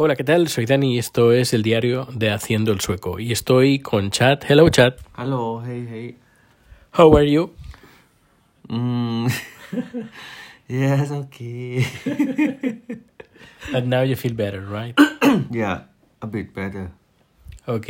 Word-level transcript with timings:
Hola, 0.00 0.14
¿qué 0.14 0.22
tal? 0.22 0.46
Soy 0.46 0.64
Dani 0.64 0.94
y 0.94 0.98
esto 1.00 1.32
es 1.32 1.52
el 1.52 1.64
diario 1.64 2.06
de 2.14 2.30
Haciendo 2.30 2.70
el 2.70 2.80
Sueco. 2.80 3.18
Y 3.18 3.32
estoy 3.32 3.80
con 3.80 4.12
Chat. 4.12 4.48
Hello, 4.48 4.68
Chat. 4.68 5.00
Hello, 5.16 5.60
hey, 5.66 5.88
hey. 5.90 6.16
How 6.96 7.16
are 7.16 7.28
you? 7.28 7.52
Mm. 8.68 9.26
yes, 10.68 11.10
okay. 11.10 11.84
And 13.74 13.90
now 13.90 14.04
you 14.04 14.14
feel 14.14 14.34
better, 14.34 14.64
right? 14.64 14.96
yeah, 15.50 15.86
a 16.22 16.28
bit 16.28 16.54
better. 16.54 16.92
Ok. 17.66 17.88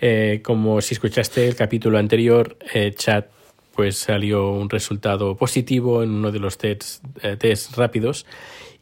Eh, 0.00 0.40
como 0.42 0.80
si 0.80 0.94
escuchaste 0.94 1.46
el 1.46 1.54
capítulo 1.54 1.98
anterior, 1.98 2.58
eh, 2.74 2.92
Chat 2.96 3.30
pues 3.76 3.96
salió 3.96 4.50
un 4.50 4.68
resultado 4.68 5.36
positivo 5.36 6.02
en 6.02 6.10
uno 6.10 6.32
de 6.32 6.38
los 6.40 6.58
tests 6.58 7.00
eh, 7.22 7.36
test 7.36 7.76
rápidos 7.76 8.26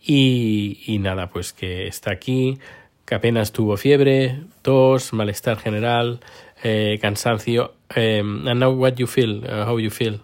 y, 0.04 0.82
y, 0.86 0.98
nada, 0.98 1.28
pues 1.28 1.52
que 1.52 1.86
está 1.86 2.10
aquí, 2.10 2.58
que 3.04 3.14
apenas 3.14 3.52
tuvo 3.52 3.76
fiebre, 3.76 4.42
tos, 4.62 5.12
malestar 5.12 5.58
general, 5.58 6.20
eh, 6.62 6.98
cansancio. 7.00 7.74
Um, 7.96 8.48
and 8.48 8.60
now 8.60 8.70
what 8.70 8.94
you 8.96 9.06
feel? 9.06 9.44
Uh, 9.44 9.64
how 9.66 9.78
you 9.78 9.90
feel? 9.90 10.20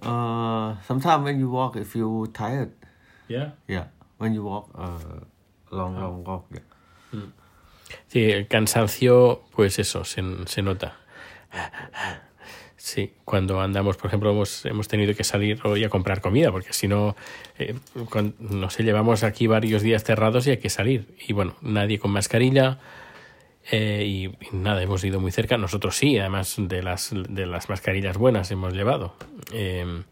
Uh, 0.00 0.76
sometimes 0.86 1.24
when 1.24 1.40
you 1.40 1.50
walk, 1.50 1.76
you 1.76 1.84
feel 1.84 2.26
tired. 2.32 2.72
Yeah. 3.28 3.52
Yeah, 3.66 3.86
when 4.18 4.34
you 4.34 4.44
walk 4.44 4.70
uh, 4.74 4.98
long, 5.70 5.98
long 5.98 6.24
walk. 6.24 6.46
Yeah. 6.52 6.60
Mm. 7.12 7.32
Sí, 8.08 8.30
el 8.30 8.46
cansancio, 8.48 9.42
pues 9.54 9.78
eso, 9.78 10.04
se, 10.04 10.22
se 10.46 10.62
nota. 10.62 10.96
Sí, 12.94 13.10
cuando 13.24 13.60
andamos, 13.60 13.96
por 13.96 14.06
ejemplo, 14.06 14.30
hemos, 14.30 14.86
tenido 14.86 15.16
que 15.16 15.24
salir 15.24 15.58
hoy 15.64 15.82
a 15.82 15.88
comprar 15.88 16.20
comida, 16.20 16.52
porque 16.52 16.72
si 16.72 16.86
no, 16.86 17.16
eh, 17.58 17.74
no 18.38 18.70
sé, 18.70 18.84
llevamos 18.84 19.24
aquí 19.24 19.48
varios 19.48 19.82
días 19.82 20.04
cerrados 20.04 20.46
y 20.46 20.50
hay 20.50 20.58
que 20.58 20.70
salir. 20.70 21.08
Y 21.26 21.32
bueno, 21.32 21.56
nadie 21.60 21.98
con 21.98 22.12
mascarilla 22.12 22.78
eh, 23.72 24.04
y, 24.06 24.54
nada, 24.54 24.80
hemos 24.80 25.02
ido 25.02 25.18
muy 25.18 25.32
cerca. 25.32 25.58
Nosotros 25.58 25.96
sí, 25.96 26.16
además 26.20 26.54
de 26.56 26.84
las, 26.84 27.10
de 27.12 27.46
las 27.46 27.68
mascarillas 27.68 28.16
buenas 28.16 28.52
hemos 28.52 28.72
llevado. 28.74 29.16
Eh, 29.52 30.04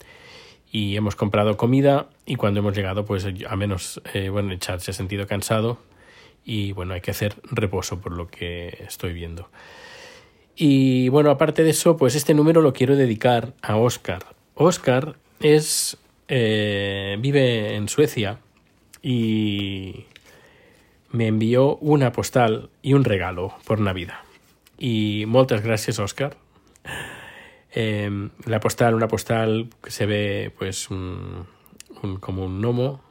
y 0.72 0.96
hemos 0.96 1.14
comprado 1.14 1.56
comida 1.56 2.08
y 2.26 2.34
cuando 2.34 2.58
hemos 2.58 2.74
llegado, 2.74 3.04
pues 3.04 3.24
a 3.48 3.54
menos, 3.54 4.02
eh, 4.12 4.28
bueno, 4.28 4.50
el 4.50 4.58
chat 4.58 4.80
se 4.80 4.90
ha 4.90 4.94
sentido 4.94 5.28
cansado 5.28 5.78
y 6.44 6.72
bueno, 6.72 6.94
hay 6.94 7.00
que 7.00 7.12
hacer 7.12 7.36
reposo 7.44 8.00
por 8.00 8.10
lo 8.10 8.26
que 8.26 8.76
estoy 8.88 9.12
viendo. 9.12 9.50
Y 10.54 11.08
bueno, 11.08 11.30
aparte 11.30 11.64
de 11.64 11.70
eso, 11.70 11.96
pues 11.96 12.14
este 12.14 12.34
número 12.34 12.60
lo 12.60 12.72
quiero 12.72 12.96
dedicar 12.96 13.54
a 13.62 13.76
Oscar. 13.76 14.24
Oscar 14.54 15.16
es 15.40 15.96
eh, 16.28 17.16
vive 17.20 17.74
en 17.74 17.88
Suecia 17.88 18.38
y 19.02 20.06
me 21.10 21.26
envió 21.26 21.76
una 21.76 22.12
postal 22.12 22.70
y 22.82 22.94
un 22.94 23.04
regalo 23.04 23.54
por 23.64 23.80
Navidad. 23.80 24.20
Y 24.78 25.24
muchas 25.26 25.62
gracias, 25.62 25.98
Oscar. 25.98 26.36
Eh, 27.74 28.28
la 28.44 28.60
postal, 28.60 28.94
una 28.94 29.08
postal 29.08 29.70
que 29.82 29.90
se 29.90 30.06
ve 30.06 30.52
pues 30.58 30.90
un, 30.90 31.46
como 32.20 32.44
un 32.44 32.60
gnomo, 32.60 33.02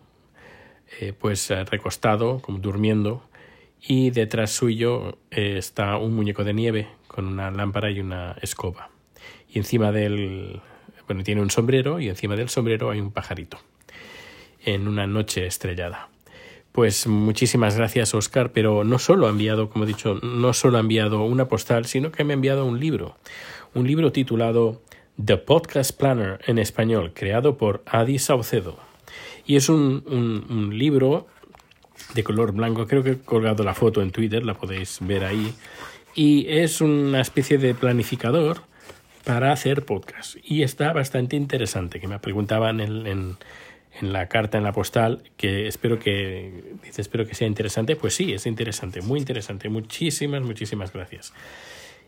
eh, 1.00 1.14
pues 1.14 1.50
recostado, 1.50 2.40
como 2.40 2.60
durmiendo, 2.60 3.24
y 3.82 4.12
detrás 4.12 4.52
suyo 4.52 5.18
eh, 5.32 5.56
está 5.58 5.98
un 5.98 6.14
muñeco 6.14 6.44
de 6.44 6.54
nieve 6.54 6.88
con 7.12 7.28
una 7.28 7.52
lámpara 7.52 7.92
y 7.92 8.00
una 8.00 8.38
escoba. 8.42 8.90
Y 9.50 9.60
encima 9.60 9.92
del... 9.92 10.62
bueno, 11.08 11.24
tiene 11.24 11.42
un 11.42 11.50
sombrero 11.50 12.00
y 12.00 12.08
encima 12.08 12.38
del 12.38 12.48
sombrero 12.48 12.90
hay 12.90 13.02
un 13.02 13.12
pajarito 13.12 13.58
en 14.64 14.88
una 14.88 15.08
noche 15.08 15.46
estrellada. 15.46 16.08
Pues 16.72 17.08
muchísimas 17.08 17.76
gracias, 17.76 18.14
Oscar, 18.14 18.54
pero 18.54 18.86
no 18.86 18.98
solo 18.98 19.28
ha 19.28 19.30
enviado, 19.30 19.70
como 19.70 19.84
he 19.84 19.88
dicho, 19.88 20.20
no 20.24 20.54
solo 20.54 20.78
ha 20.78 20.80
enviado 20.80 21.26
una 21.26 21.50
postal, 21.50 21.86
sino 21.86 22.14
que 22.14 22.24
me 22.24 22.32
ha 22.32 22.36
enviado 22.36 22.64
un 22.64 22.80
libro. 22.80 23.18
Un 23.74 23.88
libro 23.88 24.14
titulado 24.14 24.82
The 25.24 25.36
Podcast 25.36 25.98
Planner 25.98 26.40
en 26.48 26.60
español, 26.60 27.12
creado 27.14 27.58
por 27.58 27.84
Adi 27.86 28.20
Saucedo. 28.20 28.80
Y 29.46 29.58
es 29.58 29.68
un, 29.68 30.06
un, 30.08 30.46
un 30.50 30.78
libro 30.78 31.28
de 32.14 32.24
color 32.24 32.54
blanco. 32.54 32.88
Creo 32.88 33.04
que 33.04 33.12
he 33.12 33.20
colgado 33.20 33.66
la 33.66 33.74
foto 33.74 34.02
en 34.02 34.12
Twitter, 34.12 34.46
la 34.46 34.54
podéis 34.54 35.00
ver 35.02 35.26
ahí. 35.26 35.54
Y 36.14 36.48
es 36.50 36.82
una 36.82 37.22
especie 37.22 37.58
de 37.58 37.74
planificador 37.74 38.64
para 39.24 39.52
hacer 39.52 39.86
podcast. 39.86 40.38
Y 40.44 40.64
está 40.64 40.94
bastante 40.94 41.36
interesante, 41.36 42.00
que 42.00 42.08
me 42.08 42.20
preguntaban 42.20 42.80
en, 42.80 43.08
en, 43.08 43.38
en, 44.00 44.14
la 44.14 44.28
carta, 44.28 44.58
en 44.58 44.64
la 44.64 44.74
postal, 44.74 45.24
que 45.38 45.68
espero 45.68 46.00
que, 46.00 46.76
dice, 46.84 47.02
espero 47.02 47.26
que 47.26 47.36
sea 47.36 47.48
interesante. 47.48 47.96
Pues 47.96 48.16
sí, 48.16 48.34
es 48.34 48.46
interesante, 48.46 49.02
muy 49.02 49.20
interesante. 49.20 49.70
Muchísimas, 49.70 50.42
muchísimas 50.42 50.92
gracias. 50.92 51.34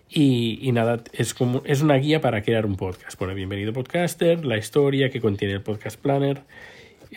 Y, 0.09 0.59
y, 0.61 0.71
nada, 0.73 1.03
es, 1.13 1.33
como, 1.33 1.61
es 1.65 1.81
una 1.81 1.95
guía 1.95 2.21
para 2.21 2.41
crear 2.43 2.65
un 2.65 2.75
podcast. 2.75 3.17
Pone 3.17 3.33
Bienvenido 3.33 3.73
Podcaster, 3.73 4.45
la 4.45 4.57
historia 4.57 5.09
que 5.09 5.21
contiene 5.21 5.53
el 5.55 5.61
Podcast 5.61 5.99
Planner. 5.99 6.41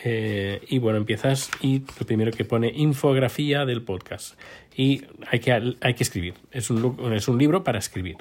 Eh, 0.03 0.61
y 0.67 0.79
bueno, 0.79 0.97
empiezas 0.97 1.49
y 1.61 1.83
lo 1.99 2.05
primero 2.05 2.31
que 2.31 2.45
pone 2.45 2.71
infografía 2.75 3.65
del 3.65 3.81
podcast. 3.81 4.39
Y 4.75 5.05
hay 5.29 5.39
que, 5.39 5.51
hay 5.51 5.93
que 5.93 6.03
escribir. 6.03 6.35
Es 6.51 6.69
un, 6.69 7.13
es 7.13 7.27
un 7.27 7.37
libro 7.37 7.63
para 7.63 7.79
escribir. 7.79 8.17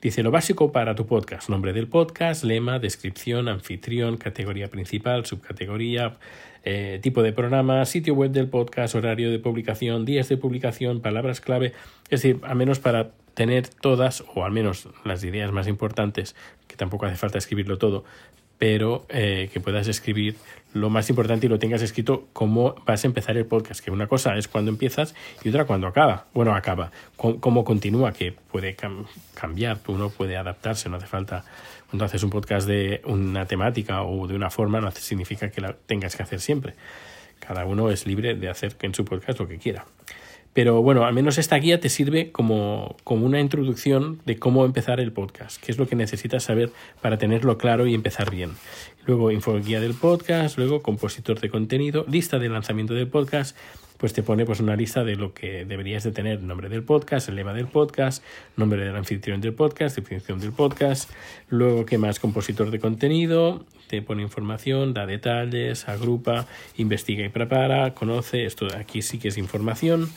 Dice 0.00 0.22
lo 0.22 0.30
básico 0.30 0.72
para 0.72 0.94
tu 0.94 1.06
podcast. 1.06 1.48
Nombre 1.48 1.72
del 1.72 1.88
podcast, 1.88 2.44
lema, 2.44 2.78
descripción, 2.78 3.48
anfitrión, 3.48 4.18
categoría 4.18 4.68
principal, 4.68 5.24
subcategoría, 5.24 6.18
eh, 6.64 6.98
tipo 7.02 7.22
de 7.22 7.32
programa, 7.32 7.84
sitio 7.86 8.14
web 8.14 8.30
del 8.30 8.48
podcast, 8.48 8.94
horario 8.94 9.30
de 9.30 9.38
publicación, 9.38 10.04
días 10.04 10.28
de 10.28 10.36
publicación, 10.36 11.00
palabras 11.00 11.40
clave. 11.40 11.72
Es 12.10 12.22
decir, 12.22 12.40
al 12.42 12.56
menos 12.56 12.78
para 12.78 13.12
tener 13.32 13.68
todas, 13.68 14.22
o 14.34 14.44
al 14.44 14.52
menos 14.52 14.88
las 15.04 15.24
ideas 15.24 15.50
más 15.50 15.66
importantes, 15.66 16.36
que 16.66 16.76
tampoco 16.76 17.06
hace 17.06 17.16
falta 17.16 17.38
escribirlo 17.38 17.78
todo, 17.78 18.04
pero 18.58 19.06
eh, 19.08 19.50
que 19.52 19.60
puedas 19.60 19.88
escribir 19.88 20.36
lo 20.72 20.90
más 20.90 21.08
importante 21.08 21.46
y 21.46 21.48
lo 21.48 21.58
tengas 21.58 21.82
escrito 21.82 22.28
cómo 22.32 22.74
vas 22.86 23.04
a 23.04 23.06
empezar 23.06 23.36
el 23.36 23.46
podcast, 23.46 23.82
que 23.82 23.90
una 23.90 24.06
cosa 24.06 24.36
es 24.36 24.46
cuando 24.46 24.70
empiezas 24.70 25.14
y 25.42 25.48
otra 25.48 25.64
cuando 25.64 25.86
acaba. 25.86 26.26
Bueno, 26.34 26.54
acaba, 26.54 26.92
cómo, 27.16 27.64
continúa, 27.64 28.12
que 28.12 28.32
puede 28.32 28.74
cam 28.74 29.06
cambiar, 29.34 29.78
uno 29.88 30.10
puede 30.10 30.36
adaptarse, 30.36 30.88
no 30.88 30.96
hace 30.96 31.06
falta. 31.06 31.44
Cuando 31.88 32.04
haces 32.04 32.22
un 32.22 32.30
podcast 32.30 32.66
de 32.66 33.00
una 33.04 33.46
temática 33.46 34.02
o 34.02 34.26
de 34.26 34.34
una 34.34 34.50
forma, 34.50 34.80
no 34.80 34.90
significa 34.90 35.50
que 35.50 35.60
la 35.60 35.72
tengas 35.74 36.16
que 36.16 36.22
hacer 36.22 36.40
siempre. 36.40 36.74
Cada 37.38 37.64
uno 37.64 37.90
es 37.90 38.06
libre 38.06 38.34
de 38.34 38.48
hacer 38.48 38.76
en 38.82 38.94
su 38.94 39.04
podcast 39.04 39.38
lo 39.38 39.48
que 39.48 39.58
quiera. 39.58 39.86
Pero 40.56 40.80
bueno, 40.80 41.04
al 41.04 41.12
menos 41.12 41.36
esta 41.36 41.56
guía 41.56 41.80
te 41.80 41.90
sirve 41.90 42.32
como, 42.32 42.96
como 43.04 43.26
una 43.26 43.40
introducción 43.40 44.22
de 44.24 44.38
cómo 44.38 44.64
empezar 44.64 45.00
el 45.00 45.12
podcast, 45.12 45.62
qué 45.62 45.70
es 45.70 45.76
lo 45.76 45.86
que 45.86 45.96
necesitas 45.96 46.44
saber 46.44 46.72
para 47.02 47.18
tenerlo 47.18 47.58
claro 47.58 47.86
y 47.86 47.92
empezar 47.92 48.30
bien. 48.30 48.52
Luego, 49.04 49.30
infoguía 49.30 49.80
del 49.82 49.92
podcast, 49.92 50.56
luego 50.56 50.80
compositor 50.80 51.40
de 51.40 51.50
contenido, 51.50 52.06
lista 52.08 52.38
de 52.38 52.48
lanzamiento 52.48 52.94
del 52.94 53.06
podcast, 53.06 53.54
pues 53.98 54.12
te 54.12 54.22
pone 54.22 54.44
pues 54.44 54.60
una 54.60 54.76
lista 54.76 55.04
de 55.04 55.16
lo 55.16 55.32
que 55.32 55.64
deberías 55.64 56.04
de 56.04 56.12
tener, 56.12 56.42
nombre 56.42 56.68
del 56.68 56.82
podcast, 56.82 57.28
el 57.28 57.36
lema 57.36 57.54
del 57.54 57.66
podcast, 57.66 58.22
nombre 58.56 58.84
del 58.84 58.96
anfitrión 58.96 59.40
del 59.40 59.54
podcast, 59.54 59.96
definición 59.96 60.40
del 60.40 60.52
podcast, 60.52 61.10
luego 61.48 61.86
qué 61.86 61.98
más, 61.98 62.20
compositor 62.20 62.70
de 62.70 62.78
contenido, 62.78 63.64
te 63.88 64.02
pone 64.02 64.22
información, 64.22 64.94
da 64.94 65.06
detalles, 65.06 65.88
agrupa, 65.88 66.46
investiga 66.76 67.24
y 67.24 67.28
prepara, 67.28 67.94
conoce, 67.94 68.44
esto 68.44 68.66
aquí 68.76 69.02
sí 69.02 69.18
que 69.18 69.28
es 69.28 69.38
información, 69.38 70.08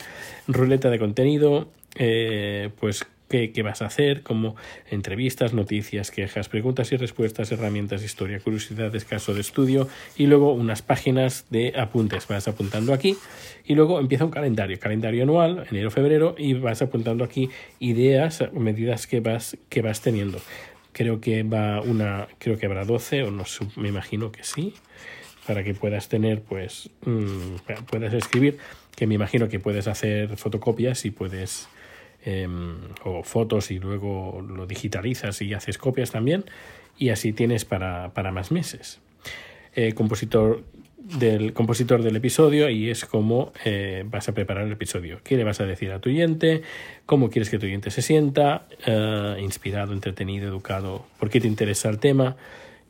ruleta 0.48 0.90
de 0.90 1.00
contenido, 1.00 1.70
eh, 1.96 2.70
pues 2.80 3.06
qué, 3.30 3.62
vas 3.64 3.82
a 3.82 3.86
hacer, 3.86 4.24
como 4.24 4.56
entrevistas, 4.90 5.54
noticias, 5.54 6.12
quejas, 6.12 6.50
preguntas 6.50 6.92
y 6.92 6.98
respuestas, 6.98 7.52
herramientas, 7.52 8.04
historia, 8.04 8.40
curiosidades, 8.40 9.06
caso 9.06 9.34
de 9.34 9.42
estudio 9.42 9.88
y 10.18 10.26
luego 10.26 10.52
unas 10.54 10.82
páginas 10.82 11.46
de 11.50 11.74
apuntes. 11.78 12.28
Vas 12.28 12.48
apuntando 12.48 12.94
aquí 12.94 13.16
y 13.66 13.76
luego 13.76 14.00
empieza 14.00 14.26
un 14.26 14.32
calendario, 14.32 14.80
calendario 14.80 15.24
anual, 15.24 15.66
enero, 15.70 15.92
febrero 15.92 16.36
y 16.38 16.54
vas 16.56 16.82
apuntando 16.82 17.24
aquí 17.24 17.50
ideas, 17.80 18.44
medidas 18.52 19.08
que 19.08 19.20
vas, 19.20 19.58
que 19.70 19.82
vas 19.82 20.02
teniendo. 20.02 20.42
Creo 20.92 21.22
que 21.22 21.44
va 21.44 21.82
una, 21.82 22.28
creo 22.40 22.58
que 22.58 22.66
habrá 22.66 22.84
12 22.84 23.24
o 23.24 23.32
no 23.32 23.44
me 23.78 23.90
imagino 23.90 24.32
que 24.32 24.44
sí 24.44 24.74
para 25.46 25.64
que 25.64 25.74
puedas 25.74 26.10
tener, 26.10 26.42
pues, 26.42 26.92
mmm, 27.06 27.56
puedas 27.90 28.14
escribir, 28.14 28.60
que 28.96 29.08
me 29.08 29.16
imagino 29.16 29.50
que 29.50 29.60
puedes 29.60 29.88
hacer 29.88 30.38
fotocopias 30.38 31.06
y 31.06 31.12
puedes 31.12 31.68
eh, 32.26 32.48
o 33.04 33.24
fotos 33.24 33.72
y 33.72 33.80
luego 33.80 34.44
lo 34.48 34.66
digitalizas 34.66 35.42
y 35.42 35.54
haces 35.54 35.78
copias 35.78 36.12
también 36.12 36.46
y 36.98 37.10
así 37.10 37.34
tienes 37.34 37.66
para, 37.66 38.14
para 38.14 38.32
más 38.32 38.52
meses. 38.52 39.00
Eh, 39.76 39.94
compositor 39.94 40.64
del 40.98 41.54
compositor 41.54 42.04
del 42.04 42.16
episodio 42.18 42.70
y 42.70 42.90
es 42.90 43.06
cómo 43.06 43.52
eh, 43.66 44.04
vas 44.06 44.30
a 44.30 44.34
preparar 44.34 44.66
el 44.66 44.74
episodio. 44.74 45.22
¿Qué 45.24 45.38
le 45.38 45.44
vas 45.44 45.60
a 45.62 45.66
decir 45.66 45.92
a 45.92 46.00
tu 46.00 46.10
oyente? 46.10 46.62
¿Cómo 47.06 47.30
quieres 47.30 47.50
que 47.50 47.58
tu 47.58 47.66
oyente 47.66 47.90
se 47.90 48.02
sienta? 48.02 48.68
Uh, 48.86 49.40
inspirado, 49.40 49.94
entretenido, 49.94 50.48
educado. 50.48 51.06
¿Por 51.18 51.30
qué 51.30 51.42
te 51.42 51.48
interesa 51.48 51.90
el 51.90 52.00
tema? 52.00 52.36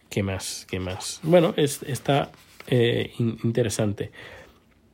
¿Qué 0.09 0.23
más? 0.23 0.65
¿Qué 0.69 0.79
más? 0.79 1.19
Bueno, 1.23 1.53
es, 1.55 1.83
está 1.83 2.31
eh, 2.67 3.11
in, 3.19 3.37
interesante. 3.43 4.11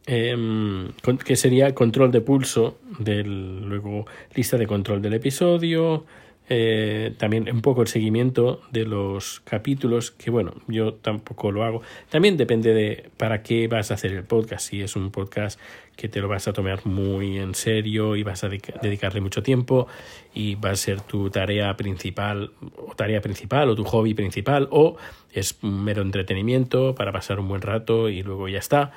Con- 0.05 1.17
que 1.17 1.35
sería 1.35 1.73
control 1.73 2.11
de 2.11 2.21
pulso, 2.21 2.77
del, 2.99 3.61
luego 3.67 4.05
lista 4.35 4.57
de 4.57 4.67
control 4.67 5.01
del 5.01 5.13
episodio, 5.15 6.05
eh, 6.47 7.13
también 7.17 7.49
un 7.51 7.61
poco 7.63 7.81
el 7.81 7.87
seguimiento 7.87 8.61
de 8.71 8.85
los 8.85 9.39
capítulos, 9.45 10.11
que 10.11 10.29
bueno, 10.29 10.53
yo 10.67 10.93
tampoco 10.93 11.51
lo 11.51 11.63
hago. 11.63 11.81
También 12.09 12.37
depende 12.37 12.71
de 12.73 13.09
para 13.17 13.41
qué 13.41 13.67
vas 13.67 13.89
a 13.89 13.95
hacer 13.95 14.11
el 14.11 14.23
podcast. 14.23 14.69
Si 14.69 14.79
es 14.81 14.95
un 14.95 15.09
podcast 15.09 15.59
que 15.95 16.07
te 16.07 16.19
lo 16.19 16.27
vas 16.27 16.47
a 16.47 16.53
tomar 16.53 16.85
muy 16.85 17.39
en 17.39 17.55
serio 17.55 18.15
y 18.15 18.21
vas 18.21 18.43
a 18.43 18.49
dedica- 18.49 18.79
dedicarle 18.79 19.21
mucho 19.21 19.41
tiempo 19.41 19.87
y 20.35 20.53
va 20.53 20.69
a 20.71 20.75
ser 20.75 21.01
tu 21.01 21.31
tarea 21.31 21.75
principal 21.77 22.51
o 22.77 22.93
tarea 22.95 23.21
principal 23.21 23.69
o 23.69 23.75
tu 23.75 23.83
hobby 23.85 24.13
principal 24.13 24.67
o 24.69 24.97
es 25.33 25.57
un 25.63 25.83
mero 25.83 26.03
entretenimiento 26.03 26.93
para 26.93 27.11
pasar 27.11 27.39
un 27.39 27.47
buen 27.47 27.61
rato 27.61 28.07
y 28.09 28.21
luego 28.21 28.47
ya 28.49 28.59
está. 28.59 28.91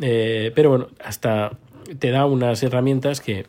Eh, 0.00 0.52
pero 0.54 0.70
bueno, 0.70 0.88
hasta 1.04 1.58
te 1.98 2.10
da 2.10 2.26
unas 2.26 2.62
herramientas 2.62 3.20
que 3.20 3.46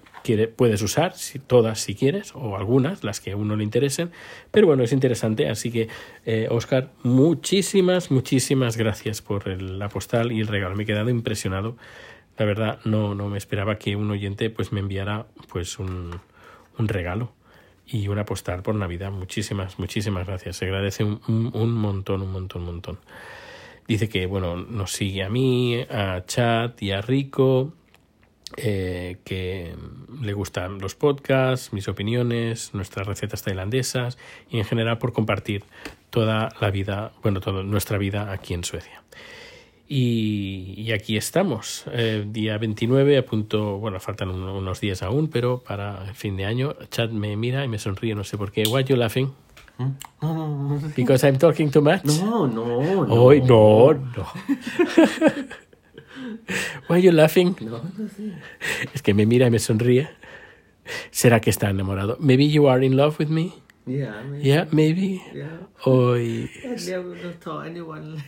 puedes 0.56 0.82
usar, 0.84 1.16
si, 1.16 1.40
todas 1.40 1.80
si 1.80 1.96
quieres, 1.96 2.34
o 2.36 2.56
algunas, 2.56 3.04
las 3.04 3.20
que 3.20 3.32
a 3.32 3.36
uno 3.36 3.56
le 3.56 3.64
interesen. 3.64 4.12
Pero 4.52 4.68
bueno, 4.68 4.84
es 4.84 4.92
interesante. 4.92 5.50
Así 5.50 5.72
que, 5.72 5.88
eh, 6.26 6.48
Oscar, 6.52 6.90
muchísimas, 7.02 8.12
muchísimas 8.12 8.78
gracias 8.78 9.22
por 9.24 9.50
el- 9.50 9.80
la 9.80 9.90
postal 9.90 10.32
y 10.32 10.40
el 10.40 10.48
regalo. 10.48 10.76
Me 10.76 10.84
he 10.84 10.86
quedado 10.86 11.10
impresionado. 11.10 11.78
La 12.38 12.46
verdad, 12.46 12.80
no, 12.86 13.16
no 13.16 13.28
me 13.28 13.38
esperaba 13.40 13.78
que 13.80 13.96
un 13.96 14.12
oyente 14.12 14.50
pues, 14.52 14.72
me 14.72 14.80
enviara 14.82 15.26
pues, 15.52 15.80
un, 15.80 16.20
un 16.78 16.88
regalo 16.88 17.32
y 17.88 18.08
una 18.08 18.24
postal 18.26 18.62
por 18.62 18.76
Navidad. 18.76 19.12
Muchísimas, 19.12 19.80
muchísimas 19.80 20.28
gracias. 20.28 20.58
Se 20.58 20.66
agradece 20.66 21.04
un, 21.04 21.20
un 21.28 21.72
montón, 21.74 22.22
un 22.22 22.32
montón, 22.32 22.62
un 22.62 22.68
montón. 22.68 23.00
Dice 23.90 24.08
que, 24.08 24.26
bueno, 24.28 24.56
nos 24.56 24.92
sigue 24.94 25.24
a 25.24 25.30
mí, 25.30 25.76
a 25.90 26.24
Chat 26.26 26.82
y 26.82 26.92
a 26.92 27.02
Rico, 27.02 27.74
eh, 28.58 29.18
que 29.26 29.74
le 30.22 30.34
gustan 30.34 30.80
los 30.80 30.94
podcasts, 30.96 31.74
mis 31.74 31.88
opiniones, 31.88 32.74
nuestras 32.74 33.08
recetas 33.08 33.42
tailandesas 33.44 34.18
y 34.50 34.60
en 34.60 34.66
general 34.66 35.00
por 35.00 35.12
compartir 35.12 35.64
toda 36.12 36.50
la 36.62 36.70
vida, 36.72 37.12
bueno, 37.24 37.42
toda 37.42 37.64
nuestra 37.64 37.98
vida 37.98 38.32
aquí 38.32 38.54
en 38.54 38.64
Suecia. 38.64 39.02
Y, 39.88 40.76
y 40.78 40.92
aquí 40.92 41.18
estamos, 41.18 41.86
eh, 41.92 42.24
día 42.28 42.60
29, 42.60 43.18
a 43.18 43.26
punto, 43.26 43.80
bueno, 43.80 44.00
faltan 44.00 44.30
un- 44.30 44.44
unos 44.44 44.80
días 44.82 45.02
aún, 45.02 45.30
pero 45.30 45.64
para 45.64 46.14
fin 46.14 46.38
de 46.38 46.46
año, 46.46 46.76
Chad 46.92 47.10
me 47.10 47.36
mira 47.36 47.66
y 47.66 47.68
me 47.68 47.80
sonríe, 47.80 48.14
no 48.14 48.24
sé 48.24 48.38
por 48.38 48.52
qué. 48.52 48.64
Why 48.68 48.84
you 48.84 48.96
laughing? 48.96 49.32
No, 49.80 49.96
no, 50.22 50.78
no. 50.80 50.92
Because 50.96 51.24
I'm 51.26 51.38
talking 51.38 51.72
too 51.72 51.82
much? 51.82 52.04
No, 52.04 52.46
no, 52.48 53.06
no. 53.06 53.14
Hoy 53.14 53.42
no, 53.42 53.94
no. 53.94 54.26
Why 56.90 57.02
you 57.02 57.12
laughing? 57.12 57.56
No, 57.62 57.82
no 57.98 58.08
sé. 58.10 58.34
Es 58.94 59.02
que 59.02 59.14
me 59.14 59.26
mira 59.26 59.48
y 59.48 59.52
me 59.52 59.60
sonríe. 59.60 60.10
¿Será 61.12 61.40
que 61.40 61.50
está 61.50 61.70
enamorado? 61.70 62.18
Maybe 62.20 62.50
you 62.50 62.68
are 62.68 62.84
in 62.86 62.98
love 62.98 63.18
with 63.20 63.30
me? 63.30 63.54
Yeah, 63.86 64.22
maybe. 64.24 64.44
Yeah, 64.44 64.68
maybe. 64.72 65.22
Yeah. 65.34 65.60
Hoy. 65.86 66.50
I 66.64 66.76
never 66.90 67.34
told 67.40 67.66
anyone. 67.68 68.22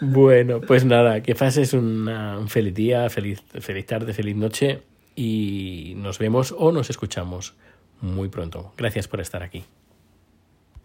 Bueno, 0.00 0.60
pues 0.60 0.84
nada, 0.84 1.22
que 1.22 1.34
pases 1.34 1.72
una- 1.72 2.38
un 2.38 2.48
feliz 2.48 2.74
día, 2.74 3.08
feliz, 3.08 3.40
feliz 3.60 3.86
tarde, 3.86 4.12
feliz 4.12 4.36
noche 4.36 4.82
y 5.16 5.94
nos 5.96 6.18
vemos 6.18 6.54
o 6.56 6.72
nos 6.72 6.90
escuchamos 6.90 7.54
muy 8.00 8.28
pronto. 8.28 8.72
Gracias 8.76 9.08
por 9.08 9.20
estar 9.20 9.42
aquí. 9.42 9.64